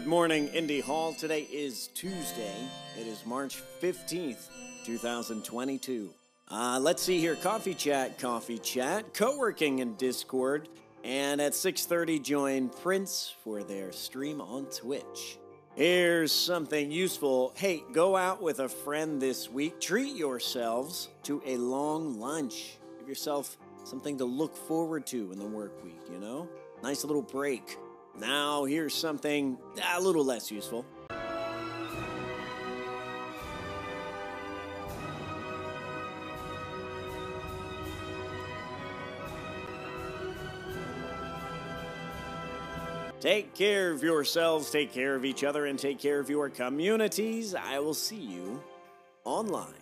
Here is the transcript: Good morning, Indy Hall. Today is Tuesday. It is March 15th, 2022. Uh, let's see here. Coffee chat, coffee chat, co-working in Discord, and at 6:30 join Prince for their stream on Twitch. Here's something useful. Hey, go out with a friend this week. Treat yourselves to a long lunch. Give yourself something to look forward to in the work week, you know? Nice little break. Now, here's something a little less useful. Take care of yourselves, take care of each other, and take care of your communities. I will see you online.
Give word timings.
Good 0.00 0.08
morning, 0.08 0.48
Indy 0.48 0.80
Hall. 0.80 1.12
Today 1.12 1.42
is 1.52 1.88
Tuesday. 1.88 2.54
It 2.98 3.06
is 3.06 3.26
March 3.26 3.62
15th, 3.82 4.48
2022. 4.86 6.08
Uh, 6.50 6.78
let's 6.80 7.02
see 7.02 7.20
here. 7.20 7.36
Coffee 7.36 7.74
chat, 7.74 8.18
coffee 8.18 8.58
chat, 8.58 9.12
co-working 9.12 9.80
in 9.80 9.96
Discord, 9.96 10.70
and 11.04 11.38
at 11.38 11.52
6:30 11.52 12.18
join 12.18 12.70
Prince 12.70 13.34
for 13.44 13.62
their 13.62 13.92
stream 13.92 14.40
on 14.40 14.64
Twitch. 14.70 15.38
Here's 15.74 16.32
something 16.32 16.90
useful. 16.90 17.52
Hey, 17.54 17.84
go 17.92 18.16
out 18.16 18.40
with 18.40 18.60
a 18.60 18.70
friend 18.70 19.20
this 19.20 19.50
week. 19.50 19.82
Treat 19.82 20.16
yourselves 20.16 21.10
to 21.24 21.42
a 21.44 21.58
long 21.58 22.18
lunch. 22.18 22.78
Give 23.00 23.08
yourself 23.10 23.58
something 23.84 24.16
to 24.16 24.24
look 24.24 24.56
forward 24.56 25.06
to 25.08 25.30
in 25.30 25.38
the 25.38 25.44
work 25.44 25.84
week, 25.84 26.00
you 26.10 26.18
know? 26.18 26.48
Nice 26.82 27.04
little 27.04 27.22
break. 27.22 27.76
Now, 28.18 28.64
here's 28.64 28.94
something 28.94 29.58
a 29.94 30.00
little 30.00 30.24
less 30.24 30.50
useful. 30.50 30.84
Take 43.20 43.54
care 43.54 43.90
of 43.90 44.02
yourselves, 44.02 44.70
take 44.70 44.94
care 44.94 45.14
of 45.14 45.26
each 45.26 45.44
other, 45.44 45.66
and 45.66 45.78
take 45.78 45.98
care 45.98 46.20
of 46.20 46.30
your 46.30 46.48
communities. 46.48 47.54
I 47.54 47.78
will 47.78 47.92
see 47.92 48.16
you 48.16 48.62
online. 49.24 49.79